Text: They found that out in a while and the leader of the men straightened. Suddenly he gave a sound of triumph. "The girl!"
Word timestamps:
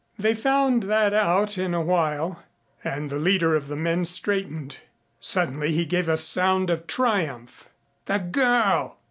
They 0.17 0.33
found 0.33 0.81
that 0.81 1.13
out 1.13 1.59
in 1.59 1.75
a 1.75 1.81
while 1.83 2.41
and 2.83 3.11
the 3.11 3.19
leader 3.19 3.55
of 3.55 3.67
the 3.67 3.75
men 3.75 4.03
straightened. 4.05 4.79
Suddenly 5.19 5.73
he 5.73 5.85
gave 5.85 6.09
a 6.09 6.17
sound 6.17 6.71
of 6.71 6.87
triumph. 6.87 7.69
"The 8.05 8.17
girl!" 8.17 8.97